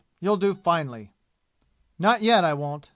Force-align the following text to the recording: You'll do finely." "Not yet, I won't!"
You'll 0.19 0.37
do 0.37 0.55
finely." 0.55 1.13
"Not 1.99 2.23
yet, 2.23 2.43
I 2.43 2.55
won't!" 2.55 2.89